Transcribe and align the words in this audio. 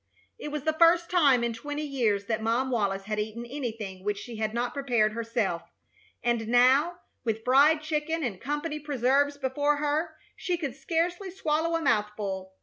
It 0.39 0.47
was 0.47 0.63
the 0.63 0.73
first 0.73 1.11
time 1.11 1.43
in 1.43 1.53
twenty 1.53 1.85
years 1.85 2.25
that 2.25 2.41
Mom 2.41 2.71
Wallis 2.71 3.03
had 3.03 3.19
eaten 3.19 3.45
anything 3.45 4.03
which 4.03 4.17
she 4.17 4.37
had 4.37 4.51
not 4.51 4.73
prepared 4.73 5.13
herself, 5.13 5.61
and 6.23 6.47
now, 6.47 6.93
with 7.23 7.45
fried 7.45 7.83
chicken 7.83 8.23
and 8.23 8.41
company 8.41 8.79
preserves 8.79 9.37
before 9.37 9.75
her, 9.75 10.15
she 10.35 10.57
could 10.57 10.75
scarcely 10.75 11.29
swallow 11.29 11.75
a 11.75 11.81
mouthful. 11.83 12.53